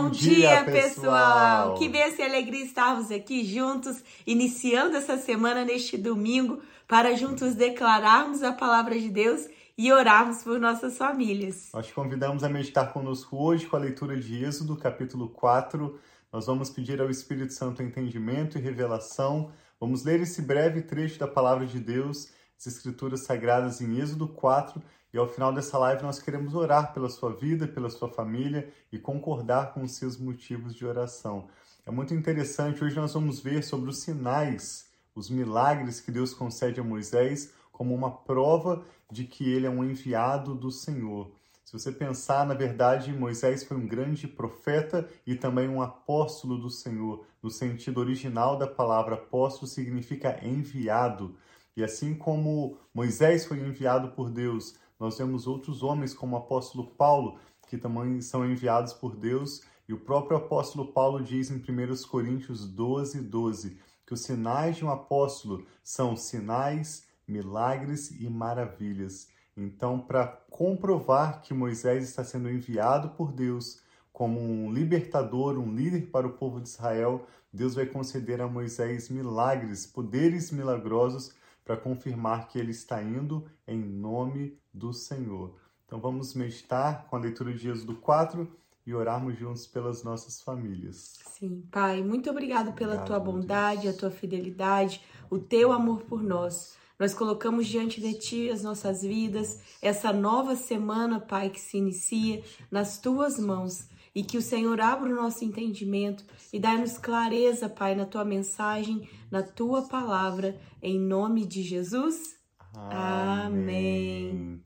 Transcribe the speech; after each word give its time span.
Bom, 0.00 0.08
dia, 0.08 0.64
pessoal! 0.64 1.74
Que 1.74 1.86
bênção 1.86 2.24
e 2.24 2.28
alegria 2.28 2.64
estarmos 2.64 3.10
aqui 3.10 3.44
juntos, 3.44 4.02
iniciando 4.26 4.96
essa 4.96 5.18
semana 5.18 5.62
neste 5.62 5.98
domingo, 5.98 6.62
para 6.88 7.14
juntos 7.14 7.54
declararmos 7.54 8.42
a 8.42 8.50
palavra 8.50 8.98
de 8.98 9.10
Deus 9.10 9.46
e 9.76 9.92
orarmos 9.92 10.42
por 10.42 10.58
nossas 10.58 10.96
famílias. 10.96 11.68
Nós 11.74 11.86
te 11.86 11.92
convidamos 11.92 12.42
a 12.42 12.48
meditar 12.48 12.90
conosco 12.94 13.36
hoje 13.36 13.66
com 13.66 13.76
a 13.76 13.80
leitura 13.80 14.18
de 14.18 14.42
Êxodo, 14.42 14.74
capítulo 14.74 15.28
4. 15.28 16.00
Nós 16.32 16.46
vamos 16.46 16.70
pedir 16.70 16.98
ao 16.98 17.10
Espírito 17.10 17.52
Santo 17.52 17.82
entendimento 17.82 18.56
e 18.56 18.60
revelação. 18.60 19.52
Vamos 19.78 20.02
ler 20.02 20.20
esse 20.20 20.40
breve 20.40 20.80
trecho 20.80 21.18
da 21.18 21.28
palavra 21.28 21.66
de 21.66 21.78
Deus, 21.78 22.32
as 22.58 22.66
Escrituras 22.66 23.24
Sagradas 23.24 23.82
em 23.82 24.00
Êxodo 24.00 24.26
4 24.26 24.80
e 25.12 25.18
ao 25.18 25.26
final 25.26 25.52
dessa 25.52 25.76
live 25.78 26.02
nós 26.02 26.20
queremos 26.20 26.54
orar 26.54 26.92
pela 26.92 27.08
sua 27.08 27.32
vida, 27.32 27.66
pela 27.66 27.90
sua 27.90 28.08
família 28.08 28.72
e 28.92 28.98
concordar 28.98 29.74
com 29.74 29.82
os 29.82 29.92
seus 29.92 30.16
motivos 30.16 30.74
de 30.74 30.86
oração. 30.86 31.48
É 31.84 31.90
muito 31.90 32.14
interessante, 32.14 32.84
hoje 32.84 32.96
nós 32.96 33.14
vamos 33.14 33.40
ver 33.40 33.64
sobre 33.64 33.90
os 33.90 33.98
sinais, 33.98 34.88
os 35.14 35.28
milagres 35.28 36.00
que 36.00 36.12
Deus 36.12 36.32
concede 36.32 36.78
a 36.78 36.84
Moisés 36.84 37.52
como 37.72 37.94
uma 37.94 38.10
prova 38.10 38.84
de 39.10 39.24
que 39.24 39.50
ele 39.50 39.66
é 39.66 39.70
um 39.70 39.82
enviado 39.82 40.54
do 40.54 40.70
Senhor. 40.70 41.32
Se 41.64 41.72
você 41.72 41.92
pensar, 41.92 42.44
na 42.46 42.54
verdade, 42.54 43.12
Moisés 43.12 43.62
foi 43.62 43.76
um 43.76 43.86
grande 43.86 44.26
profeta 44.26 45.08
e 45.24 45.36
também 45.36 45.68
um 45.68 45.80
apóstolo 45.80 46.58
do 46.58 46.68
Senhor. 46.68 47.24
No 47.40 47.48
sentido 47.48 48.00
original 48.00 48.58
da 48.58 48.66
palavra 48.66 49.14
apóstolo, 49.14 49.68
significa 49.68 50.38
enviado. 50.44 51.36
E 51.76 51.84
assim 51.84 52.12
como 52.12 52.76
Moisés 52.92 53.46
foi 53.46 53.60
enviado 53.60 54.08
por 54.08 54.30
Deus 54.30 54.74
nós 55.00 55.16
vemos 55.16 55.46
outros 55.46 55.82
homens, 55.82 56.12
como 56.12 56.36
o 56.36 56.38
apóstolo 56.38 56.86
Paulo, 56.88 57.38
que 57.66 57.78
também 57.78 58.20
são 58.20 58.44
enviados 58.44 58.92
por 58.92 59.16
Deus, 59.16 59.62
e 59.88 59.94
o 59.94 59.98
próprio 59.98 60.36
apóstolo 60.36 60.92
Paulo 60.92 61.22
diz 61.22 61.50
em 61.50 61.56
1 61.56 62.08
Coríntios 62.08 62.68
12, 62.68 63.22
12, 63.22 63.78
que 64.06 64.12
os 64.12 64.20
sinais 64.20 64.76
de 64.76 64.84
um 64.84 64.90
apóstolo 64.90 65.64
são 65.82 66.14
sinais, 66.14 67.04
milagres 67.26 68.10
e 68.10 68.28
maravilhas. 68.28 69.28
Então, 69.56 69.98
para 69.98 70.26
comprovar 70.50 71.40
que 71.42 71.54
Moisés 71.54 72.04
está 72.04 72.22
sendo 72.22 72.50
enviado 72.50 73.10
por 73.10 73.32
Deus 73.32 73.80
como 74.12 74.38
um 74.38 74.70
libertador, 74.72 75.58
um 75.58 75.74
líder 75.74 76.10
para 76.10 76.26
o 76.26 76.32
povo 76.34 76.60
de 76.60 76.68
Israel, 76.68 77.26
Deus 77.52 77.74
vai 77.74 77.86
conceder 77.86 78.40
a 78.40 78.46
Moisés 78.46 79.08
milagres, 79.08 79.86
poderes 79.86 80.50
milagrosos 80.50 81.32
para 81.70 81.76
confirmar 81.76 82.48
que 82.48 82.58
ele 82.58 82.72
está 82.72 83.00
indo 83.00 83.46
em 83.64 83.78
nome 83.78 84.58
do 84.74 84.92
Senhor. 84.92 85.54
Então 85.86 86.00
vamos 86.00 86.34
meditar 86.34 87.06
com 87.06 87.14
a 87.14 87.20
leitura 87.20 87.54
de 87.54 87.70
Êxodo 87.70 87.94
4 87.94 88.50
e 88.84 88.92
orarmos 88.92 89.38
juntos 89.38 89.68
pelas 89.68 90.02
nossas 90.02 90.42
famílias. 90.42 91.20
Sim, 91.38 91.62
Pai, 91.70 92.02
muito 92.02 92.28
obrigado 92.28 92.72
pela 92.72 92.94
obrigado, 92.94 93.06
tua 93.06 93.20
bondade, 93.20 93.86
a 93.86 93.92
tua 93.92 94.10
fidelidade, 94.10 95.00
o 95.30 95.38
teu 95.38 95.70
amor 95.70 96.02
por 96.02 96.24
nós. 96.24 96.76
Nós 96.98 97.14
colocamos 97.14 97.68
diante 97.68 98.00
de 98.00 98.14
Ti 98.14 98.50
as 98.50 98.64
nossas 98.64 99.02
vidas, 99.02 99.60
essa 99.80 100.12
nova 100.12 100.56
semana, 100.56 101.20
Pai, 101.20 101.50
que 101.50 101.60
se 101.60 101.78
inicia 101.78 102.42
nas 102.68 102.98
Tuas 102.98 103.38
mãos 103.38 103.88
e 104.14 104.22
que 104.22 104.36
o 104.36 104.42
Senhor 104.42 104.80
abra 104.80 105.10
o 105.10 105.14
nosso 105.14 105.44
entendimento 105.44 106.24
e 106.52 106.58
dá-nos 106.58 106.98
clareza, 106.98 107.68
Pai, 107.68 107.94
na 107.94 108.06
tua 108.06 108.24
mensagem, 108.24 109.08
na 109.30 109.42
tua 109.42 109.88
palavra, 109.88 110.60
em 110.82 110.98
nome 110.98 111.46
de 111.46 111.62
Jesus. 111.62 112.38
Amém. 112.74 114.30
Amém. 114.30 114.64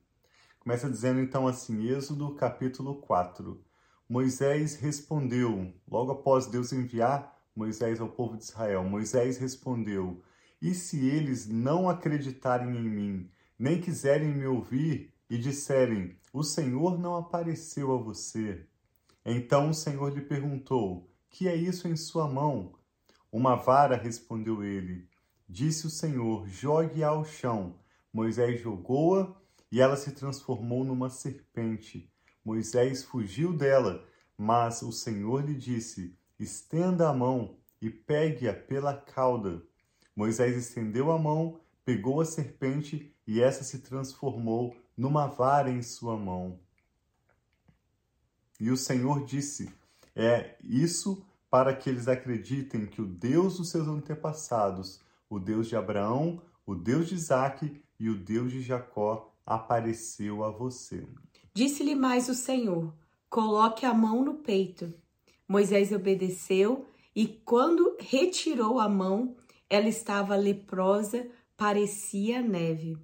Começa 0.61 0.89
dizendo 0.89 1.21
então 1.21 1.47
assim, 1.47 1.87
Êxodo 1.89 2.35
capítulo 2.35 2.97
4. 3.03 3.63
Moisés 4.09 4.77
respondeu, 4.77 5.73
logo 5.87 6.13
após 6.13 6.47
Deus 6.47 6.73
enviar 6.73 7.35
Moisés 7.55 8.01
ao 8.01 8.09
povo 8.09 8.37
de 8.37 8.45
Israel, 8.45 8.83
Moisés 8.85 9.39
respondeu: 9.39 10.21
E 10.61 10.75
se 10.75 11.07
eles 11.07 11.47
não 11.47 11.89
acreditarem 11.89 12.77
em 12.77 12.89
mim, 12.89 13.31
nem 13.59 13.81
quiserem 13.81 14.35
me 14.35 14.47
ouvir 14.47 15.13
e 15.31 15.39
disserem: 15.39 16.19
O 16.33 16.43
Senhor 16.43 16.99
não 16.99 17.17
apareceu 17.17 17.95
a 17.95 17.97
você? 17.97 18.67
Então 19.25 19.71
o 19.71 19.75
Senhor 19.75 20.13
lhe 20.13 20.21
perguntou: 20.21 21.11
Que 21.31 21.49
é 21.49 21.57
isso 21.57 21.89
em 21.89 21.97
sua 21.97 22.29
mão? 22.29 22.75
Uma 23.33 23.57
vara, 23.57 23.97
respondeu 23.97 24.63
ele. 24.63 25.09
Disse 25.49 25.87
o 25.87 25.91
Senhor: 25.91 26.47
Jogue 26.49 27.03
ao 27.03 27.25
chão. 27.25 27.79
Moisés 28.13 28.61
jogou-a 28.61 29.35
e 29.73 29.81
ela 29.81 29.97
se 29.97 30.13
transformou 30.13 30.85
numa 30.85 31.09
serpente. 31.09 32.13
Moisés 32.45 33.03
fugiu 33.03 33.53
dela, 33.53 34.07
mas 34.37 34.83
o 34.83 34.93
Senhor 34.93 35.45
lhe 35.45 35.55
disse: 35.55 36.17
Estenda 36.39 37.09
a 37.09 37.13
mão 37.13 37.57
e 37.81 37.89
pegue-a 37.91 38.53
pela 38.53 38.95
cauda. 38.95 39.63
Moisés 40.15 40.57
estendeu 40.57 41.11
a 41.11 41.19
mão, 41.19 41.61
pegou 41.85 42.21
a 42.21 42.25
serpente 42.25 43.13
e 43.27 43.41
essa 43.41 43.65
se 43.65 43.81
transformou 43.81 44.77
numa 44.97 45.27
vara 45.27 45.71
em 45.71 45.83
sua 45.83 46.17
mão. 46.17 46.61
E 48.61 48.71
o 48.71 48.77
Senhor 48.77 49.25
disse: 49.25 49.73
É 50.15 50.57
isso 50.63 51.25
para 51.51 51.75
que 51.75 51.89
eles 51.89 52.09
acreditem 52.09 52.87
que 52.87 53.01
o 53.01 53.07
Deus 53.07 53.59
dos 53.59 53.71
seus 53.71 53.87
antepassados, 53.87 55.01
o 55.29 55.39
Deus 55.39 55.69
de 55.69 55.77
Abraão, 55.77 56.43
o 56.67 56.75
Deus 56.75 57.09
de 57.09 57.15
Isaque 57.15 57.81
e 57.99 58.09
o 58.09 58.17
Deus 58.17 58.51
de 58.51 58.61
Jacó, 58.61 59.33
apareceu 59.47 60.43
a 60.45 60.51
você. 60.51 61.07
Disse-lhe 61.53 61.95
mais 61.95 62.29
o 62.29 62.35
Senhor: 62.35 62.93
Coloque 63.29 63.87
a 63.87 63.95
mão 63.95 64.25
no 64.25 64.35
peito. 64.35 64.93
Moisés 65.47 65.93
obedeceu 65.93 66.87
e, 67.15 67.27
quando 67.27 67.97
retirou 68.01 68.81
a 68.81 68.89
mão, 68.89 69.37
ela 69.69 69.89
estava 69.89 70.35
leprosa, 70.37 71.29
parecia 71.57 72.41
neve. 72.41 72.99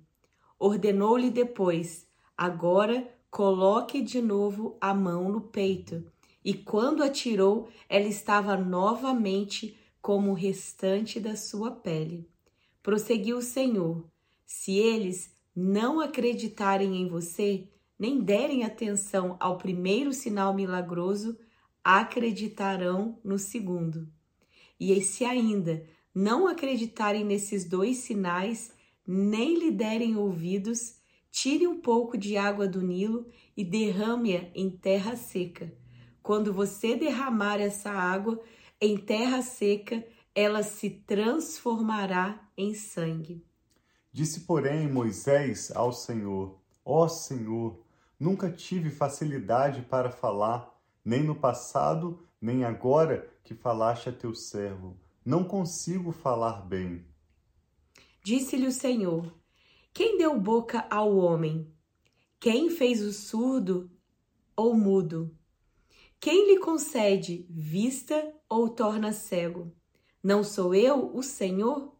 Ordenou-lhe 0.58 1.30
depois: 1.30 2.06
Agora 2.36 3.06
Coloque 3.30 4.02
de 4.02 4.20
novo 4.20 4.76
a 4.80 4.92
mão 4.92 5.30
no 5.30 5.40
peito. 5.40 6.04
E 6.44 6.52
quando 6.52 7.02
atirou, 7.02 7.68
ela 7.88 8.08
estava 8.08 8.56
novamente 8.56 9.78
como 10.02 10.32
o 10.32 10.34
restante 10.34 11.20
da 11.20 11.36
sua 11.36 11.70
pele. 11.70 12.28
Prosseguiu 12.82 13.38
o 13.38 13.42
Senhor: 13.42 14.04
Se 14.44 14.72
eles 14.72 15.30
não 15.54 16.00
acreditarem 16.00 16.96
em 16.96 17.06
você, 17.06 17.68
nem 17.96 18.20
derem 18.20 18.64
atenção 18.64 19.36
ao 19.38 19.58
primeiro 19.58 20.12
sinal 20.12 20.52
milagroso, 20.52 21.38
acreditarão 21.84 23.16
no 23.22 23.38
segundo. 23.38 24.08
E 24.78 25.00
se 25.02 25.24
ainda 25.24 25.86
não 26.12 26.48
acreditarem 26.48 27.24
nesses 27.24 27.64
dois 27.64 27.98
sinais, 27.98 28.72
nem 29.06 29.56
lhe 29.56 29.70
derem 29.70 30.16
ouvidos, 30.16 30.99
Tire 31.30 31.66
um 31.66 31.80
pouco 31.80 32.18
de 32.18 32.36
água 32.36 32.66
do 32.66 32.82
Nilo 32.82 33.26
e 33.56 33.64
derrame-a 33.64 34.50
em 34.54 34.68
terra 34.68 35.16
seca. 35.16 35.72
Quando 36.22 36.52
você 36.52 36.96
derramar 36.96 37.60
essa 37.60 37.90
água 37.90 38.40
em 38.80 38.96
terra 38.96 39.40
seca, 39.40 40.04
ela 40.34 40.62
se 40.62 40.90
transformará 40.90 42.48
em 42.56 42.74
sangue. 42.74 43.44
Disse, 44.12 44.40
porém, 44.40 44.88
Moisés 44.88 45.70
ao 45.74 45.92
Senhor: 45.92 46.58
Ó 46.84 47.04
oh, 47.04 47.08
Senhor, 47.08 47.80
nunca 48.18 48.50
tive 48.50 48.90
facilidade 48.90 49.82
para 49.82 50.10
falar, 50.10 50.76
nem 51.04 51.22
no 51.22 51.34
passado, 51.34 52.20
nem 52.40 52.64
agora 52.64 53.28
que 53.44 53.54
falaste 53.54 54.08
a 54.08 54.12
teu 54.12 54.34
servo. 54.34 54.96
Não 55.24 55.44
consigo 55.44 56.10
falar 56.10 56.66
bem. 56.66 57.04
Disse-lhe 58.24 58.66
o 58.66 58.72
Senhor: 58.72 59.32
quem 59.92 60.18
deu 60.18 60.38
boca 60.38 60.86
ao 60.88 61.16
homem? 61.16 61.66
Quem 62.38 62.70
fez 62.70 63.02
o 63.02 63.12
surdo 63.12 63.90
ou 64.56 64.74
mudo? 64.74 65.36
Quem 66.18 66.52
lhe 66.52 66.60
concede 66.60 67.46
vista 67.50 68.34
ou 68.48 68.68
torna 68.68 69.12
cego? 69.12 69.72
Não 70.22 70.44
sou 70.44 70.74
eu, 70.74 71.14
o 71.14 71.22
Senhor? 71.22 71.94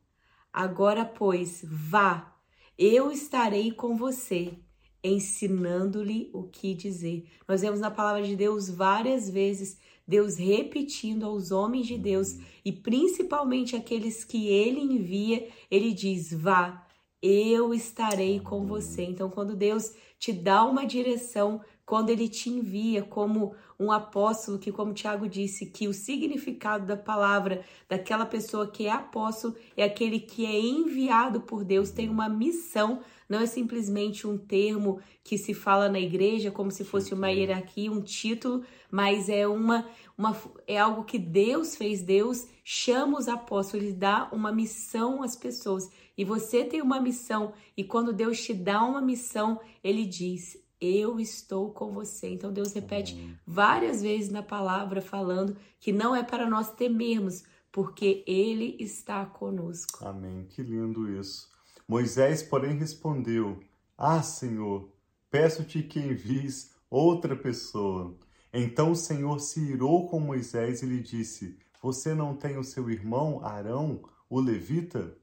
Agora, 0.52 1.04
pois, 1.04 1.64
vá, 1.64 2.37
eu 2.78 3.10
estarei 3.10 3.72
com 3.72 3.96
você, 3.96 4.54
ensinando-lhe 5.02 6.31
o 6.32 6.44
que 6.44 6.75
dizer. 6.75 7.28
Nós 7.48 7.60
vemos 7.60 7.81
na 7.81 7.90
palavra 7.90 8.22
de 8.22 8.36
Deus 8.36 8.69
várias 8.69 9.28
vezes 9.28 9.78
Deus 10.10 10.36
repetindo 10.36 11.25
aos 11.25 11.52
homens 11.52 11.86
de 11.86 11.96
Deus 11.96 12.36
e 12.64 12.72
principalmente 12.72 13.76
aqueles 13.76 14.25
que 14.25 14.48
ele 14.48 14.81
envia, 14.81 15.48
ele 15.70 15.93
diz: 15.93 16.32
vá, 16.32 16.84
eu 17.22 17.75
estarei 17.75 18.40
com 18.40 18.67
você. 18.67 19.02
Então, 19.02 19.28
quando 19.28 19.55
Deus 19.55 19.93
te 20.19 20.32
dá 20.32 20.64
uma 20.64 20.87
direção, 20.87 21.61
quando 21.84 22.11
ele 22.11 22.28
te 22.28 22.49
envia 22.49 23.02
como 23.02 23.55
um 23.78 23.90
apóstolo, 23.90 24.58
que, 24.58 24.70
como 24.70 24.94
Tiago 24.94 25.28
disse, 25.28 25.67
que 25.67 25.88
o 25.88 25.93
significado 25.93 26.87
da 26.87 26.96
palavra 26.96 27.64
daquela 27.88 28.25
pessoa 28.25 28.70
que 28.70 28.87
é 28.87 28.93
apóstolo 28.93 29.56
é 29.76 29.82
aquele 29.82 30.20
que 30.20 30.46
é 30.46 30.61
enviado 30.61 31.40
por 31.40 31.64
Deus, 31.64 31.90
tem 31.90 32.08
uma 32.08 32.28
missão 32.28 33.00
não 33.31 33.38
é 33.38 33.47
simplesmente 33.47 34.27
um 34.27 34.37
termo 34.37 35.00
que 35.23 35.38
se 35.38 35.55
fala 35.55 35.88
na 35.88 36.00
igreja 36.00 36.50
como 36.50 36.73
se 36.73 36.85
fosse 36.85 37.15
uma 37.15 37.31
hierarquia, 37.31 37.91
um 37.91 38.03
título, 38.03 38.65
mas 38.91 39.29
é 39.29 39.47
uma, 39.47 39.88
uma 40.19 40.37
é 40.67 40.77
algo 40.77 41.05
que 41.05 41.17
Deus 41.17 41.77
fez. 41.77 42.03
Deus 42.03 42.49
chama 42.65 43.19
os 43.19 43.29
apóstolos, 43.29 43.87
ele 43.87 43.94
dá 43.94 44.29
uma 44.32 44.50
missão 44.50 45.23
às 45.23 45.37
pessoas. 45.37 45.88
E 46.19 46.25
você 46.25 46.65
tem 46.65 46.82
uma 46.82 47.00
missão, 47.00 47.53
e 47.77 47.85
quando 47.85 48.12
Deus 48.12 48.43
te 48.43 48.53
dá 48.53 48.82
uma 48.82 49.00
missão, 49.00 49.61
ele 49.82 50.05
diz: 50.05 50.59
eu 50.81 51.21
estou 51.21 51.71
com 51.71 51.93
você. 51.93 52.31
Então 52.31 52.53
Deus 52.53 52.73
repete 52.73 53.38
várias 53.47 54.03
vezes 54.03 54.31
na 54.31 54.43
palavra 54.43 55.00
falando 55.00 55.56
que 55.79 55.93
não 55.93 56.17
é 56.17 56.23
para 56.23 56.49
nós 56.50 56.73
temermos, 56.73 57.44
porque 57.71 58.25
ele 58.27 58.77
está 58.81 59.25
conosco. 59.25 60.05
Amém. 60.05 60.47
Que 60.49 60.62
lindo 60.62 61.09
isso. 61.09 61.50
Moisés, 61.90 62.40
porém, 62.40 62.76
respondeu: 62.76 63.58
Ah, 63.98 64.22
Senhor, 64.22 64.92
peço-te 65.28 65.82
que 65.82 65.98
envies 65.98 66.70
outra 66.88 67.34
pessoa. 67.34 68.16
Então 68.52 68.92
o 68.92 68.96
Senhor 68.96 69.40
se 69.40 69.58
irou 69.58 70.08
com 70.08 70.20
Moisés 70.20 70.82
e 70.82 70.87
lhe 70.87 71.02
disse: 71.02 71.58
Você 71.82 72.14
não 72.14 72.37
tem 72.37 72.56
o 72.56 72.62
seu 72.62 72.88
irmão 72.88 73.44
Arão, 73.44 74.04
o 74.28 74.38
levita? 74.38 75.19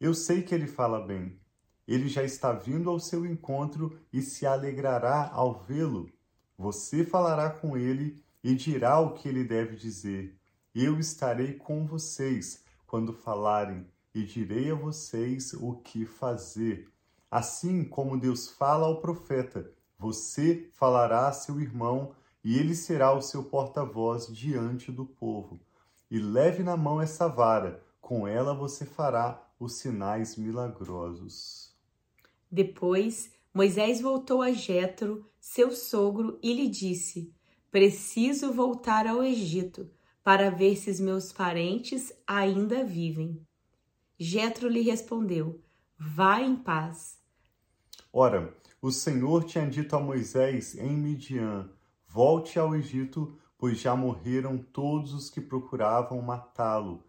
Eu 0.00 0.14
sei 0.14 0.42
que 0.42 0.54
ele 0.54 0.68
fala 0.68 1.04
bem. 1.04 1.40
Ele 1.88 2.06
já 2.06 2.22
está 2.22 2.52
vindo 2.52 2.88
ao 2.88 3.00
seu 3.00 3.26
encontro 3.26 3.98
e 4.12 4.22
se 4.22 4.46
alegrará 4.46 5.28
ao 5.32 5.58
vê-lo. 5.58 6.08
Você 6.56 7.04
falará 7.04 7.50
com 7.50 7.76
ele 7.76 8.22
e 8.44 8.54
dirá 8.54 9.00
o 9.00 9.14
que 9.14 9.28
ele 9.28 9.42
deve 9.42 9.74
dizer. 9.74 10.38
Eu 10.72 11.00
estarei 11.00 11.54
com 11.54 11.84
vocês 11.84 12.62
quando 12.86 13.12
falarem 13.12 13.92
e 14.14 14.22
direi 14.22 14.70
a 14.70 14.74
vocês 14.74 15.52
o 15.54 15.74
que 15.74 16.06
fazer. 16.06 16.88
Assim 17.30 17.82
como 17.84 18.18
Deus 18.18 18.48
fala 18.48 18.86
ao 18.86 19.00
profeta, 19.00 19.70
você 19.98 20.68
falará 20.72 21.26
a 21.26 21.32
seu 21.32 21.60
irmão 21.60 22.14
e 22.44 22.58
ele 22.58 22.74
será 22.74 23.12
o 23.12 23.22
seu 23.22 23.42
porta-voz 23.44 24.26
diante 24.28 24.92
do 24.92 25.04
povo. 25.04 25.60
E 26.10 26.18
leve 26.18 26.62
na 26.62 26.76
mão 26.76 27.00
essa 27.00 27.26
vara, 27.26 27.82
com 28.00 28.28
ela 28.28 28.54
você 28.54 28.84
fará 28.84 29.42
os 29.58 29.74
sinais 29.74 30.36
milagrosos. 30.36 31.74
Depois, 32.50 33.32
Moisés 33.52 34.00
voltou 34.00 34.42
a 34.42 34.52
Jetro, 34.52 35.24
seu 35.40 35.70
sogro, 35.70 36.38
e 36.42 36.52
lhe 36.52 36.68
disse: 36.68 37.34
Preciso 37.70 38.52
voltar 38.52 39.06
ao 39.06 39.24
Egito 39.24 39.90
para 40.22 40.50
ver 40.50 40.76
se 40.76 40.90
os 40.90 41.00
meus 41.00 41.32
parentes 41.32 42.12
ainda 42.26 42.84
vivem. 42.84 43.44
Jetro 44.18 44.68
lhe 44.68 44.80
respondeu: 44.80 45.60
Vá 45.98 46.40
em 46.40 46.54
paz. 46.54 47.18
Ora, 48.12 48.54
o 48.80 48.92
Senhor 48.92 49.44
tinha 49.44 49.68
dito 49.68 49.96
a 49.96 50.00
Moisés 50.00 50.76
em 50.76 50.96
Midian: 50.96 51.68
Volte 52.06 52.58
ao 52.58 52.76
Egito, 52.76 53.36
pois 53.58 53.80
já 53.80 53.96
morreram 53.96 54.58
todos 54.58 55.12
os 55.12 55.28
que 55.28 55.40
procuravam 55.40 56.22
matá-lo. 56.22 57.02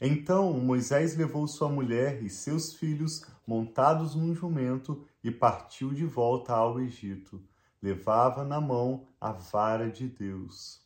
Então 0.00 0.52
Moisés 0.52 1.16
levou 1.16 1.46
sua 1.46 1.68
mulher 1.68 2.22
e 2.22 2.30
seus 2.30 2.72
filhos 2.74 3.24
montados 3.46 4.14
num 4.14 4.34
jumento 4.34 5.04
e 5.22 5.30
partiu 5.30 5.92
de 5.92 6.04
volta 6.04 6.54
ao 6.54 6.80
Egito. 6.80 7.40
Levava 7.80 8.44
na 8.44 8.60
mão 8.60 9.06
a 9.20 9.32
vara 9.32 9.90
de 9.90 10.08
Deus. 10.08 10.80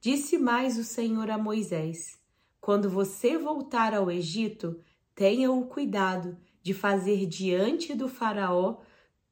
Disse 0.00 0.36
mais 0.36 0.78
o 0.78 0.84
Senhor 0.84 1.30
a 1.30 1.38
Moisés: 1.38 2.18
Quando 2.60 2.90
você 2.90 3.38
voltar 3.38 3.94
ao 3.94 4.10
Egito, 4.10 4.78
tenha 5.16 5.50
o 5.50 5.64
cuidado 5.64 6.36
de 6.62 6.74
fazer 6.74 7.26
diante 7.26 7.94
do 7.94 8.06
Faraó 8.06 8.76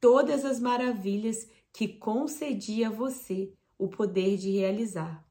todas 0.01 0.45
as 0.45 0.59
maravilhas 0.59 1.49
que 1.73 1.87
concedia 1.87 2.89
a 2.89 2.91
você 2.91 3.53
o 3.79 3.87
poder 3.87 4.39
de 4.39 4.51
realizar. 4.51 5.25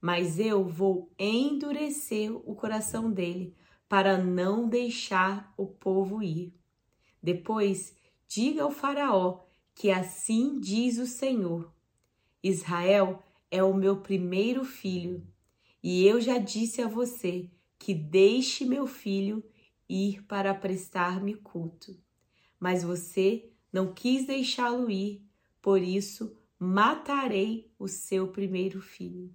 Mas 0.00 0.38
eu 0.38 0.64
vou 0.64 1.12
endurecer 1.18 2.32
o 2.32 2.54
coração 2.54 3.12
dele 3.12 3.54
para 3.88 4.16
não 4.16 4.66
deixar 4.66 5.52
o 5.56 5.66
povo 5.66 6.22
ir. 6.22 6.54
Depois, 7.22 7.94
diga 8.26 8.62
ao 8.62 8.70
Faraó 8.70 9.40
que 9.74 9.90
assim 9.90 10.58
diz 10.58 10.96
o 10.96 11.06
Senhor: 11.06 11.70
Israel 12.42 13.22
é 13.50 13.62
o 13.62 13.74
meu 13.74 14.00
primeiro 14.00 14.64
filho, 14.64 15.26
e 15.82 16.06
eu 16.06 16.20
já 16.20 16.38
disse 16.38 16.80
a 16.80 16.88
você 16.88 17.50
que 17.78 17.92
deixe 17.92 18.64
meu 18.64 18.86
filho 18.86 19.44
ir 19.90 20.22
para 20.22 20.54
prestar-me 20.54 21.34
culto. 21.34 21.96
Mas 22.58 22.82
você 22.82 23.50
não 23.72 23.92
quis 23.92 24.26
deixá-lo 24.26 24.90
ir, 24.90 25.22
por 25.60 25.82
isso 25.82 26.36
matarei 26.58 27.72
o 27.78 27.88
seu 27.88 28.28
primeiro 28.28 28.80
filho. 28.80 29.32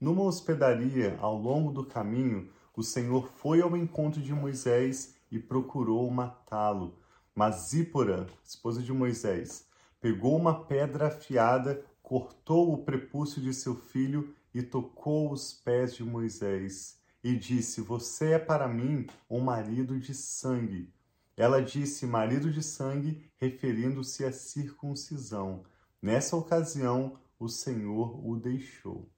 Numa 0.00 0.22
hospedaria 0.22 1.18
ao 1.20 1.36
longo 1.36 1.72
do 1.72 1.84
caminho, 1.84 2.48
o 2.76 2.82
Senhor 2.82 3.28
foi 3.36 3.60
ao 3.60 3.76
encontro 3.76 4.22
de 4.22 4.32
Moisés 4.32 5.16
e 5.30 5.38
procurou 5.38 6.08
matá-lo. 6.10 6.96
Mas 7.34 7.68
Zípora, 7.68 8.26
esposa 8.44 8.82
de 8.82 8.92
Moisés, 8.92 9.66
pegou 10.00 10.36
uma 10.36 10.64
pedra 10.64 11.08
afiada 11.08 11.84
cortou 12.08 12.72
o 12.72 12.78
prepúcio 12.78 13.38
de 13.38 13.52
seu 13.52 13.74
filho 13.74 14.34
e 14.54 14.62
tocou 14.62 15.30
os 15.30 15.52
pés 15.52 15.94
de 15.94 16.02
Moisés, 16.02 16.97
e 17.22 17.34
disse: 17.36 17.80
Você 17.80 18.32
é 18.32 18.38
para 18.38 18.68
mim 18.68 19.06
um 19.28 19.40
marido 19.40 19.98
de 19.98 20.14
sangue. 20.14 20.92
Ela 21.36 21.62
disse 21.62 22.06
marido 22.06 22.50
de 22.50 22.62
sangue, 22.62 23.30
referindo-se 23.36 24.24
à 24.24 24.32
circuncisão. 24.32 25.62
Nessa 26.02 26.36
ocasião, 26.36 27.18
o 27.38 27.48
Senhor 27.48 28.26
o 28.26 28.36
deixou. 28.36 29.08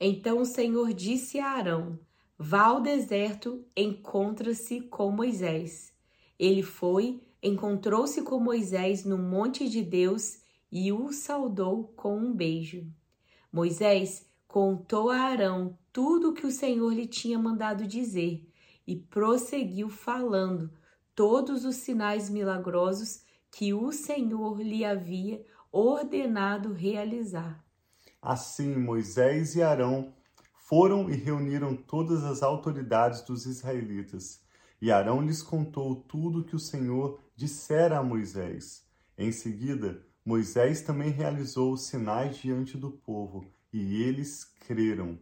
Então 0.00 0.40
o 0.40 0.46
Senhor 0.46 0.92
disse 0.92 1.38
a 1.38 1.50
Arão: 1.50 1.98
Vá 2.38 2.66
ao 2.66 2.80
deserto, 2.80 3.64
encontra-se 3.76 4.80
com 4.80 5.10
Moisés. 5.10 5.92
Ele 6.38 6.62
foi, 6.62 7.20
encontrou-se 7.42 8.22
com 8.22 8.38
Moisés 8.38 9.04
no 9.04 9.18
monte 9.18 9.68
de 9.68 9.82
Deus 9.82 10.38
e 10.70 10.92
o 10.92 11.12
saudou 11.12 11.92
com 11.96 12.16
um 12.16 12.32
beijo. 12.32 12.86
Moisés 13.52 14.26
contou 14.46 15.10
a 15.10 15.18
Arão 15.18 15.76
tudo 15.98 16.28
o 16.28 16.32
que 16.32 16.46
o 16.46 16.52
Senhor 16.52 16.94
lhe 16.94 17.08
tinha 17.08 17.36
mandado 17.36 17.84
dizer 17.84 18.48
e 18.86 18.94
prosseguiu 18.94 19.88
falando 19.90 20.70
todos 21.12 21.64
os 21.64 21.74
sinais 21.74 22.30
milagrosos 22.30 23.24
que 23.50 23.74
o 23.74 23.90
Senhor 23.90 24.60
lhe 24.62 24.84
havia 24.84 25.44
ordenado 25.72 26.72
realizar. 26.72 27.64
Assim, 28.22 28.76
Moisés 28.76 29.56
e 29.56 29.62
Arão 29.64 30.14
foram 30.68 31.10
e 31.10 31.16
reuniram 31.16 31.74
todas 31.74 32.22
as 32.22 32.44
autoridades 32.44 33.22
dos 33.22 33.44
israelitas. 33.44 34.40
E 34.80 34.92
Arão 34.92 35.20
lhes 35.20 35.42
contou 35.42 35.96
tudo 35.96 36.42
o 36.42 36.44
que 36.44 36.54
o 36.54 36.60
Senhor 36.60 37.18
dissera 37.34 37.98
a 37.98 38.04
Moisés. 38.04 38.86
Em 39.18 39.32
seguida, 39.32 40.06
Moisés 40.24 40.80
também 40.80 41.10
realizou 41.10 41.72
os 41.72 41.88
sinais 41.88 42.36
diante 42.36 42.76
do 42.76 42.88
povo, 42.88 43.44
e 43.72 44.00
eles 44.00 44.44
creram. 44.44 45.18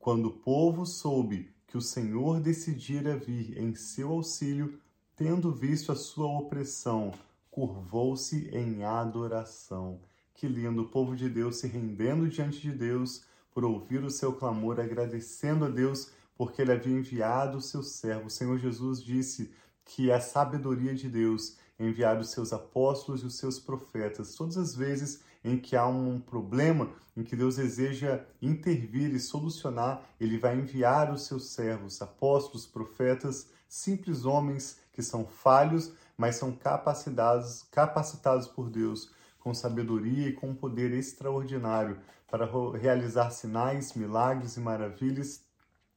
Quando 0.00 0.28
o 0.28 0.32
povo 0.32 0.86
soube 0.86 1.54
que 1.66 1.76
o 1.76 1.80
Senhor 1.82 2.40
decidira 2.40 3.18
vir 3.18 3.58
em 3.58 3.74
seu 3.74 4.12
auxílio, 4.12 4.80
tendo 5.14 5.52
visto 5.52 5.92
a 5.92 5.94
sua 5.94 6.26
opressão, 6.26 7.12
curvou-se 7.50 8.48
em 8.48 8.82
adoração. 8.82 10.00
Que 10.32 10.48
lindo, 10.48 10.84
o 10.84 10.88
povo 10.88 11.14
de 11.14 11.28
Deus 11.28 11.58
se 11.58 11.66
rendendo 11.66 12.30
diante 12.30 12.62
de 12.62 12.72
Deus 12.72 13.26
por 13.52 13.62
ouvir 13.62 14.02
o 14.02 14.10
seu 14.10 14.32
clamor, 14.32 14.80
agradecendo 14.80 15.66
a 15.66 15.68
Deus 15.68 16.10
porque 16.34 16.62
ele 16.62 16.72
havia 16.72 16.96
enviado 16.96 17.58
o 17.58 17.62
seu 17.62 17.82
servo. 17.82 18.28
O 18.28 18.30
Senhor 18.30 18.58
Jesus 18.58 19.04
disse 19.04 19.52
que 19.84 20.10
a 20.10 20.18
sabedoria 20.18 20.94
de 20.94 21.10
Deus 21.10 21.58
enviar 21.78 22.18
os 22.18 22.30
seus 22.30 22.54
apóstolos 22.54 23.22
e 23.22 23.26
os 23.26 23.34
seus 23.36 23.58
profetas. 23.58 24.34
Todas 24.34 24.56
as 24.56 24.74
vezes 24.74 25.20
em 25.44 25.58
que 25.58 25.74
há 25.74 25.86
um 25.86 26.20
problema, 26.20 26.90
em 27.16 27.22
que 27.22 27.34
Deus 27.34 27.56
deseja 27.56 28.24
intervir 28.40 29.14
e 29.14 29.20
solucionar, 29.20 30.02
ele 30.20 30.38
vai 30.38 30.56
enviar 30.56 31.12
os 31.12 31.22
seus 31.22 31.50
servos, 31.50 32.00
apóstolos, 32.02 32.66
profetas, 32.66 33.48
simples 33.68 34.24
homens 34.24 34.80
que 34.92 35.02
são 35.02 35.24
falhos, 35.24 35.92
mas 36.16 36.36
são 36.36 36.52
capacitados, 36.52 37.62
capacitados 37.70 38.46
por 38.46 38.68
Deus 38.68 39.10
com 39.38 39.54
sabedoria 39.54 40.28
e 40.28 40.32
com 40.34 40.54
poder 40.54 40.92
extraordinário 40.92 41.98
para 42.30 42.48
realizar 42.76 43.30
sinais, 43.30 43.94
milagres 43.94 44.56
e 44.56 44.60
maravilhas 44.60 45.42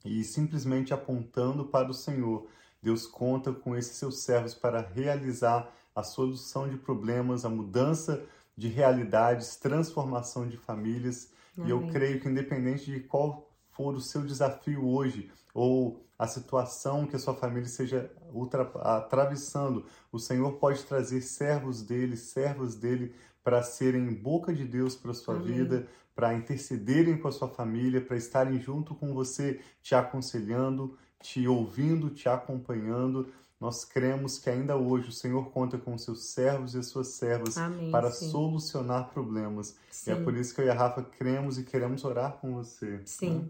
e 0.04 0.24
simplesmente 0.24 0.94
apontando 0.94 1.66
para 1.66 1.90
o 1.90 1.94
Senhor. 1.94 2.48
Deus 2.82 3.06
conta 3.06 3.52
com 3.52 3.76
esses 3.76 3.98
seus 3.98 4.20
servos 4.20 4.54
para 4.54 4.82
realizar 4.82 5.70
a 5.96 6.04
solução 6.04 6.68
de 6.68 6.78
problemas, 6.78 7.46
a 7.46 7.50
mudança 7.50 8.26
de 8.56 8.68
realidades, 8.68 9.56
transformação 9.56 10.48
de 10.48 10.58
famílias. 10.58 11.32
Amém. 11.58 11.68
E 11.68 11.72
eu 11.72 11.88
creio 11.88 12.20
que, 12.20 12.30
independente 12.30 12.86
de 12.92 13.00
qual 13.00 13.50
for 13.70 13.96
o 13.96 14.02
seu 14.02 14.22
desafio 14.22 14.88
hoje, 14.88 15.32
ou 15.54 16.04
a 16.18 16.28
situação 16.28 17.06
que 17.06 17.16
a 17.16 17.20
sua 17.20 17.34
família 17.34 17.68
seja 17.68 18.12
ultra, 18.32 18.64
atravessando, 18.82 19.86
o 20.12 20.20
Senhor 20.20 20.54
pode 20.54 20.84
trazer 20.84 21.22
servos 21.22 21.82
dele, 21.82 22.16
servos 22.16 22.76
dele 22.76 23.14
para 23.44 23.62
serem 23.62 24.14
boca 24.14 24.54
de 24.54 24.64
Deus 24.64 24.96
para 24.96 25.12
a 25.12 25.16
sua 25.16 25.36
Amém. 25.36 25.48
vida, 25.48 25.88
para 26.16 26.34
intercederem 26.34 27.18
com 27.18 27.28
a 27.28 27.32
sua 27.32 27.48
família, 27.48 28.00
para 28.00 28.16
estarem 28.16 28.60
junto 28.60 28.96
com 28.96 29.14
você, 29.14 29.60
te 29.82 29.96
aconselhando, 29.96 30.96
te 31.20 31.48
ouvindo, 31.48 32.10
te 32.10 32.30
acompanhando. 32.30 33.28
Nós 33.64 33.86
cremos 33.86 34.38
que 34.38 34.50
ainda 34.50 34.76
hoje 34.76 35.08
o 35.08 35.14
Senhor 35.14 35.50
conta 35.52 35.78
com 35.78 35.94
os 35.94 36.04
seus 36.04 36.26
servos 36.26 36.76
e 36.76 36.80
as 36.80 36.88
suas 36.88 37.08
servas 37.08 37.58
Amém, 37.58 37.92
para 37.92 38.12
sim. 38.12 38.30
solucionar 38.30 39.08
problemas. 39.14 39.78
Sim. 39.90 40.10
E 40.10 40.14
é 40.14 40.22
por 40.22 40.36
isso 40.36 40.54
que 40.54 40.60
eu 40.60 40.66
e 40.66 40.70
a 40.70 40.74
Rafa 40.74 41.02
cremos 41.02 41.58
e 41.58 41.64
queremos 41.64 42.04
orar 42.04 42.34
com 42.34 42.56
você. 42.56 43.00
Sim. 43.06 43.36
Né? 43.36 43.46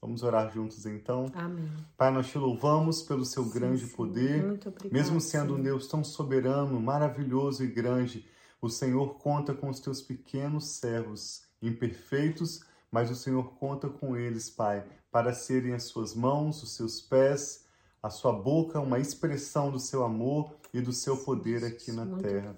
Vamos 0.00 0.22
orar 0.22 0.52
juntos 0.52 0.86
então. 0.86 1.32
Amém. 1.34 1.68
Pai, 1.96 2.12
nós 2.12 2.28
te 2.28 2.38
louvamos 2.38 3.02
pelo 3.02 3.24
seu 3.24 3.42
sim, 3.42 3.50
grande 3.50 3.88
poder. 3.88 4.40
Muito 4.40 4.68
obrigado, 4.68 4.92
mesmo 4.92 5.20
sendo 5.20 5.56
um 5.56 5.60
Deus 5.60 5.88
tão 5.88 6.04
soberano, 6.04 6.80
maravilhoso 6.80 7.64
e 7.64 7.66
grande, 7.66 8.24
o 8.62 8.70
Senhor 8.70 9.14
conta 9.14 9.52
com 9.52 9.68
os 9.68 9.80
teus 9.80 10.00
pequenos 10.00 10.64
servos, 10.68 11.42
imperfeitos, 11.60 12.62
mas 12.88 13.10
o 13.10 13.16
Senhor 13.16 13.52
conta 13.54 13.88
com 13.88 14.16
eles, 14.16 14.48
Pai, 14.48 14.84
para 15.10 15.34
serem 15.34 15.74
as 15.74 15.82
suas 15.82 16.14
mãos, 16.14 16.62
os 16.62 16.76
seus 16.76 17.00
pés, 17.00 17.63
a 18.04 18.10
sua 18.10 18.34
boca, 18.34 18.78
uma 18.80 18.98
expressão 18.98 19.70
do 19.70 19.80
seu 19.80 20.04
amor 20.04 20.54
e 20.74 20.80
do 20.82 20.92
seu 20.92 21.16
poder 21.16 21.64
aqui 21.64 21.90
na 21.90 22.04
terra. 22.18 22.54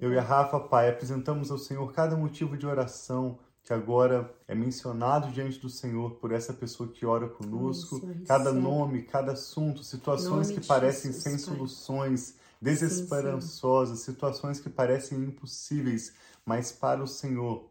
Eu 0.00 0.12
e 0.12 0.18
a 0.18 0.22
Rafa, 0.22 0.60
Pai, 0.60 0.88
apresentamos 0.88 1.50
ao 1.50 1.58
Senhor 1.58 1.92
cada 1.92 2.16
motivo 2.16 2.56
de 2.56 2.64
oração 2.64 3.36
que 3.64 3.72
agora 3.72 4.32
é 4.46 4.54
mencionado 4.54 5.32
diante 5.32 5.58
do 5.58 5.68
Senhor 5.68 6.12
por 6.12 6.30
essa 6.30 6.52
pessoa 6.52 6.88
que 6.88 7.04
ora 7.04 7.26
conosco, 7.26 8.00
cada 8.24 8.52
nome, 8.52 9.02
cada 9.02 9.32
assunto, 9.32 9.82
situações 9.82 10.52
que 10.52 10.64
parecem 10.64 11.10
sem 11.12 11.38
soluções 11.38 12.36
desesperançosas, 12.62 13.98
sim, 13.98 14.04
sim. 14.04 14.12
situações 14.12 14.60
que 14.60 14.70
parecem 14.70 15.18
impossíveis, 15.18 16.12
mas 16.46 16.70
para 16.70 17.02
o 17.02 17.08
Senhor 17.08 17.68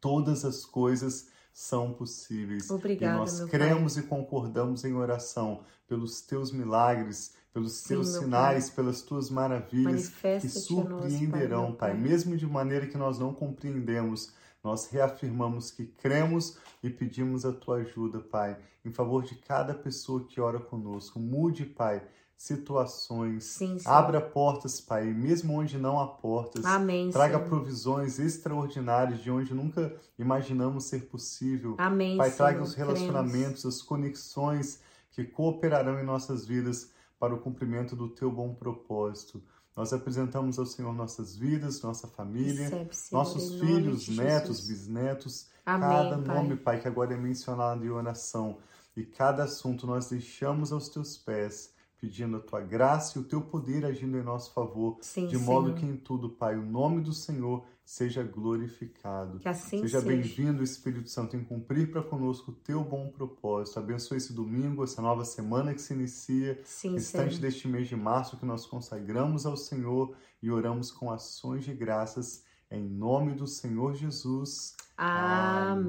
todas 0.00 0.46
as 0.46 0.64
coisas 0.64 1.26
são 1.58 1.92
possíveis. 1.92 2.70
Obrigada, 2.70 3.16
e 3.16 3.18
nós 3.18 3.40
cremos 3.50 3.94
pai. 3.94 4.04
e 4.04 4.06
concordamos 4.06 4.84
em 4.84 4.94
oração 4.94 5.64
pelos 5.88 6.20
teus 6.20 6.52
milagres, 6.52 7.34
pelos 7.52 7.72
Sim, 7.72 7.88
teus 7.88 8.10
sinais, 8.10 8.70
pelas 8.70 9.02
tuas 9.02 9.28
maravilhas 9.28 10.08
que 10.40 10.48
surpreenderão, 10.48 11.70
nós, 11.70 11.76
pai, 11.76 11.90
pai, 11.90 12.00
mesmo 12.00 12.36
de 12.36 12.46
maneira 12.46 12.86
que 12.86 12.96
nós 12.96 13.18
não 13.18 13.34
compreendemos. 13.34 14.32
Nós 14.62 14.86
reafirmamos 14.86 15.72
que 15.72 15.86
cremos 15.86 16.58
e 16.80 16.90
pedimos 16.90 17.44
a 17.44 17.52
tua 17.52 17.78
ajuda, 17.78 18.20
Pai, 18.20 18.56
em 18.84 18.92
favor 18.92 19.24
de 19.24 19.34
cada 19.34 19.74
pessoa 19.74 20.24
que 20.24 20.40
ora 20.40 20.60
conosco. 20.60 21.18
Mude, 21.18 21.64
Pai, 21.64 22.02
situações. 22.38 23.44
Sim, 23.44 23.80
sim. 23.80 23.88
Abra 23.88 24.20
portas, 24.20 24.80
Pai, 24.80 25.06
mesmo 25.06 25.54
onde 25.54 25.76
não 25.76 25.98
há 25.98 26.06
portas. 26.06 26.64
Amém. 26.64 27.10
Traga 27.10 27.40
provisões 27.40 28.20
extraordinárias 28.20 29.20
de 29.20 29.28
onde 29.28 29.52
nunca 29.52 29.92
imaginamos 30.16 30.84
ser 30.84 31.08
possível. 31.08 31.74
Amém. 31.76 32.16
Pai, 32.16 32.30
Senhor. 32.30 32.36
traga 32.36 32.62
os 32.62 32.74
relacionamentos, 32.74 33.66
as 33.66 33.82
conexões 33.82 34.80
que 35.10 35.24
cooperarão 35.24 35.98
em 36.00 36.04
nossas 36.04 36.46
vidas 36.46 36.92
para 37.18 37.34
o 37.34 37.40
cumprimento 37.40 37.96
do 37.96 38.08
teu 38.08 38.30
bom 38.30 38.54
propósito. 38.54 39.42
Nós 39.74 39.92
apresentamos 39.92 40.60
ao 40.60 40.66
Senhor 40.66 40.94
nossas 40.94 41.36
vidas, 41.36 41.82
nossa 41.82 42.06
família, 42.06 42.68
Recebe, 42.68 42.96
Senhor, 42.96 43.18
nossos 43.18 43.58
filhos, 43.58 44.08
netos, 44.08 44.66
bisnetos, 44.66 45.48
Amém, 45.66 45.88
cada 45.88 46.18
pai. 46.18 46.36
nome, 46.36 46.56
Pai, 46.56 46.80
que 46.80 46.86
agora 46.86 47.14
é 47.14 47.16
mencionado 47.16 47.84
em 47.84 47.90
oração. 47.90 48.58
E 48.96 49.04
cada 49.04 49.44
assunto 49.44 49.86
nós 49.88 50.08
deixamos 50.08 50.72
aos 50.72 50.88
teus 50.88 51.16
pés 51.16 51.76
pedindo 52.00 52.36
a 52.36 52.40
tua 52.40 52.60
graça 52.60 53.18
e 53.18 53.22
o 53.22 53.24
teu 53.24 53.40
poder 53.40 53.84
agindo 53.84 54.16
em 54.16 54.22
nosso 54.22 54.52
favor, 54.52 54.98
Sim, 55.00 55.26
de 55.26 55.36
modo 55.36 55.74
que 55.74 55.84
em 55.84 55.96
tudo, 55.96 56.28
Pai, 56.28 56.56
o 56.56 56.62
nome 56.62 57.00
do 57.00 57.12
Senhor 57.12 57.64
seja 57.84 58.22
glorificado. 58.22 59.38
Que 59.38 59.48
assim 59.48 59.80
seja 59.80 60.00
bem-vindo, 60.00 60.62
Espírito 60.62 61.08
Santo, 61.08 61.36
em 61.36 61.42
cumprir 61.42 61.90
para 61.90 62.02
conosco 62.02 62.50
o 62.50 62.54
teu 62.54 62.84
bom 62.84 63.08
propósito. 63.08 63.78
Abençoe 63.78 64.18
esse 64.18 64.32
domingo, 64.32 64.84
essa 64.84 65.00
nova 65.00 65.24
semana 65.24 65.74
que 65.74 65.80
se 65.80 65.94
inicia, 65.94 66.60
Sim, 66.64 66.96
instante 66.96 67.36
Senhor. 67.36 67.40
deste 67.40 67.66
mês 67.66 67.88
de 67.88 67.96
março 67.96 68.36
que 68.36 68.44
nós 68.44 68.66
consagramos 68.66 69.46
ao 69.46 69.56
Senhor 69.56 70.14
e 70.42 70.50
oramos 70.50 70.90
com 70.90 71.10
ações 71.10 71.64
de 71.64 71.72
graças 71.72 72.44
em 72.70 72.82
nome 72.82 73.32
do 73.32 73.46
Senhor 73.46 73.94
Jesus. 73.94 74.76
Amém. 74.96 75.80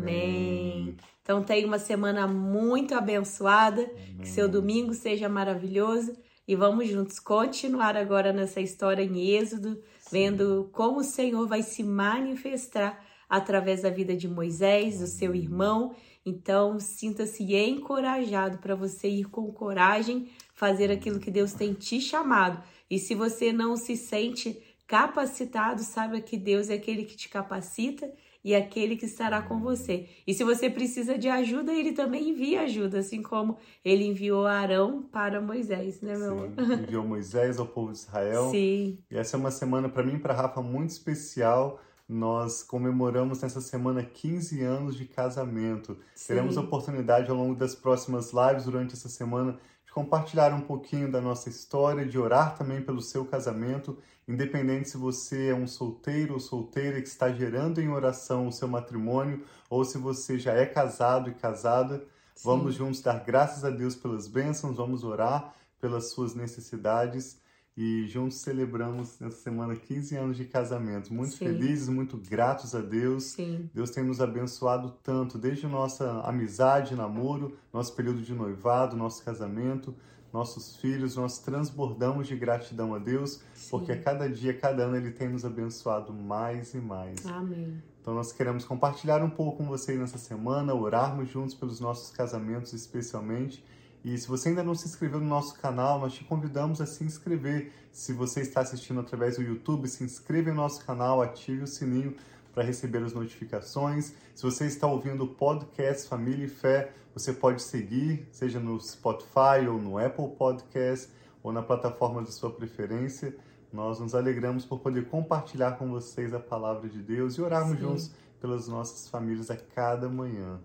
Amém. 0.83 0.98
Então 1.21 1.43
tenha 1.43 1.67
uma 1.67 1.79
semana 1.79 2.27
muito 2.27 2.95
abençoada, 2.95 3.81
Amém. 3.81 4.17
que 4.21 4.27
seu 4.27 4.48
domingo 4.48 4.93
seja 4.93 5.29
maravilhoso 5.29 6.17
e 6.48 6.55
vamos 6.55 6.89
juntos 6.89 7.19
continuar 7.19 7.95
agora 7.95 8.33
nessa 8.33 8.59
história 8.59 9.03
em 9.03 9.29
Êxodo, 9.36 9.75
Sim. 10.00 10.09
vendo 10.12 10.69
como 10.71 11.01
o 11.01 11.03
Senhor 11.03 11.48
vai 11.48 11.62
se 11.62 11.83
manifestar 11.83 13.05
através 13.29 13.83
da 13.83 13.91
vida 13.91 14.15
de 14.15 14.27
Moisés, 14.27 15.00
do 15.00 15.05
seu 15.05 15.36
irmão. 15.36 15.93
Então, 16.25 16.79
sinta-se 16.79 17.43
encorajado 17.55 18.57
para 18.57 18.74
você 18.74 19.07
ir 19.07 19.25
com 19.25 19.51
coragem 19.51 20.29
fazer 20.55 20.89
aquilo 20.89 21.19
que 21.19 21.29
Deus 21.29 21.53
tem 21.53 21.74
te 21.74 22.01
chamado. 22.01 22.63
E 22.89 22.98
se 22.98 23.13
você 23.13 23.53
não 23.53 23.77
se 23.77 23.95
sente 23.95 24.59
capacitado, 24.89 25.84
saiba 25.84 26.19
que 26.19 26.36
Deus 26.36 26.67
é 26.67 26.74
aquele 26.74 27.05
que 27.05 27.15
te 27.15 27.29
capacita 27.29 28.12
e 28.43 28.55
aquele 28.55 28.96
que 28.96 29.05
estará 29.05 29.39
com 29.39 29.60
você. 29.60 30.10
E 30.25 30.34
se 30.34 30.43
você 30.43 30.67
precisa 30.67 31.15
de 31.15 31.29
ajuda, 31.29 31.72
ele 31.72 31.91
também 31.91 32.29
envia 32.29 32.62
ajuda, 32.62 32.98
assim 32.98 33.22
como 33.22 33.58
ele 33.86 34.03
enviou 34.03 34.48
Arão 34.48 35.03
para 35.03 35.39
Moisés, 35.39 36.01
né, 36.01 36.17
meu 36.17 36.36
Sim, 36.36 36.53
amor? 36.58 36.79
Enviou 36.81 37.05
Moisés 37.05 37.60
ao 37.60 37.67
povo 37.67 37.91
de 37.91 38.00
Israel. 38.00 38.50
Sim. 38.50 38.98
E 39.12 39.15
essa 39.15 39.38
é 39.38 39.39
uma 39.39 39.51
semana 39.51 39.88
para 39.88 40.01
mim 40.01 40.15
e 40.15 40.19
para 40.19 40.34
Rafa 40.34 40.60
muito 40.60 40.89
especial. 40.89 41.79
Nós 42.08 42.63
comemoramos 42.63 43.43
nessa 43.43 43.62
semana 43.62 44.03
15 44.03 44.63
anos 44.63 44.96
de 44.98 45.05
casamento. 45.05 45.96
Sim. 46.15 46.29
Teremos 46.29 46.58
a 46.58 46.62
oportunidade 46.62 47.29
ao 47.29 47.38
longo 47.38 47.53
das 47.53 47.75
próximas 47.75 48.31
lives 48.34 48.65
durante 48.65 48.96
essa 48.96 49.08
semana 49.08 49.60
de 49.89 49.93
compartilhar 49.93 50.53
um 50.53 50.62
pouquinho 50.62 51.12
da 51.12 51.19
nossa 51.19 51.50
história, 51.50 52.05
de 52.05 52.17
orar 52.17 52.55
também 52.55 52.79
pelo 52.79 53.01
seu 53.01 53.25
casamento, 53.25 53.98
independente 54.27 54.88
se 54.88 54.98
você 54.98 55.48
é 55.48 55.55
um 55.55 55.67
solteiro 55.67 56.36
ou 56.36 56.39
solteira 56.39 57.01
que 57.01 57.08
está 57.08 57.31
gerando 57.31 57.81
em 57.81 57.89
oração 57.89 58.48
o 58.48 58.51
seu 58.51 58.67
matrimônio, 58.67 59.43
ou 59.67 59.84
se 59.84 59.98
você 59.98 60.38
já 60.38 60.53
é 60.53 60.67
casado 60.67 61.31
e 61.31 61.34
casada. 61.34 62.05
Sim. 62.36 62.43
Vamos 62.46 62.75
juntos 62.75 63.01
dar 63.01 63.24
graças 63.24 63.65
a 63.65 63.72
Deus 63.72 63.96
pelas 63.96 64.27
bênçãos, 64.27 64.77
vamos 64.77 65.03
orar 65.03 65.55
pelas 65.81 66.12
suas 66.12 66.36
necessidades 66.36 67.38
e 67.81 68.05
juntos 68.09 68.39
celebramos 68.39 69.17
nessa 69.21 69.38
semana 69.38 69.74
15 69.74 70.13
anos 70.17 70.36
de 70.36 70.43
casamento. 70.43 71.13
Muito 71.13 71.36
Sim. 71.36 71.45
felizes, 71.45 71.88
muito 71.88 72.17
gratos 72.17 72.75
a 72.75 72.81
Deus. 72.81 73.24
Sim. 73.24 73.69
Deus 73.74 73.89
tem 73.89 74.03
nos 74.03 74.19
abençoado 74.19 74.93
tanto, 75.01 75.38
desde 75.38 75.65
nossa 75.65 76.19
amizade, 76.25 76.93
namoro, 76.93 77.57
nosso 77.71 77.95
período 77.95 78.21
de 78.21 78.33
noivado, 78.33 78.98
nosso 78.98 79.24
casamento, 79.24 79.95
nossos 80.33 80.75
filhos, 80.75 81.15
nós 81.15 81.39
transbordamos 81.39 82.27
de 82.27 82.36
gratidão 82.36 82.93
a 82.93 83.00
Deus, 83.00 83.41
Sim. 83.53 83.69
porque 83.71 83.93
a 83.93 84.01
cada 84.01 84.27
dia, 84.27 84.53
cada 84.53 84.83
ano, 84.83 84.98
Ele 84.98 85.12
tem 85.12 85.29
nos 85.29 85.45
abençoado 85.45 86.12
mais 86.12 86.74
e 86.74 86.79
mais. 86.79 87.25
Amém. 87.25 87.81
Então 88.01 88.13
nós 88.13 88.33
queremos 88.33 88.65
compartilhar 88.65 89.24
um 89.24 89.29
pouco 89.29 89.59
com 89.59 89.65
vocês 89.65 89.98
nessa 89.98 90.17
semana, 90.17 90.74
orarmos 90.74 91.29
juntos 91.29 91.55
pelos 91.55 91.79
nossos 91.79 92.12
casamentos 92.12 92.74
especialmente 92.74 93.63
e 94.03 94.18
se 94.18 94.27
você 94.27 94.50
ainda 94.50 94.63
não 94.63 94.74
se 94.74 94.88
inscreveu 94.88 95.20
no 95.20 95.27
nosso 95.27 95.60
canal, 95.60 96.00
nós 96.00 96.13
te 96.13 96.24
convidamos 96.24 96.79
a 96.79 96.86
se 96.86 97.03
inscrever. 97.03 97.72
Se 97.91 98.13
você 98.13 98.41
está 98.41 98.62
assistindo 98.62 99.01
através 99.01 99.36
do 99.36 99.44
YouTube, 99.44 99.88
se 99.89 100.03
inscreva 100.03 100.50
no 100.50 100.56
nosso 100.56 100.86
canal, 100.86 101.22
ative 101.22 101.63
o 101.63 101.68
sininho 101.68 102.15
para 102.53 102.63
receber 102.63 103.03
as 103.03 103.13
notificações. 103.13 104.13
Se 104.34 104.44
você 104.44 104.65
está 104.65 104.88
ouvindo 104.88 105.25
o 105.25 105.27
podcast 105.27 106.08
Família 106.08 106.46
e 106.46 106.50
Fé, 106.50 106.94
você 107.13 107.34
pode 107.34 107.62
seguir, 107.62 108.25
seja 108.32 108.60
no 108.60 108.79
Spotify 108.79 109.68
ou 109.68 109.77
no 109.77 109.98
Apple 109.98 110.29
Podcast 110.29 111.12
ou 111.44 111.51
na 111.51 111.62
plataforma 111.62 112.24
de 112.24 112.32
sua 112.32 112.51
preferência. 112.51 113.36
Nós 113.72 114.00
nos 114.00 114.15
alegramos 114.15 114.65
por 114.65 114.79
poder 114.79 115.10
compartilhar 115.10 115.74
com 115.74 115.89
vocês 115.89 116.34
a 116.34 116.39
palavra 116.39 116.88
de 116.88 117.01
Deus 117.01 117.36
e 117.36 117.41
orarmos 117.41 117.77
Sim. 117.77 117.84
juntos 117.84 118.12
pelas 118.39 118.68
nossas 118.70 119.10
famílias 119.10 119.51
a 119.51 119.58
cada 119.58 120.08
manhã. 120.08 120.60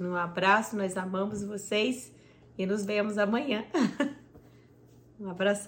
Um 0.00 0.14
abraço, 0.14 0.76
nós 0.76 0.96
amamos 0.96 1.44
vocês 1.44 2.10
e 2.58 2.66
nos 2.66 2.84
vemos 2.84 3.16
amanhã. 3.16 3.64
um 5.18 5.30
abração. 5.30 5.66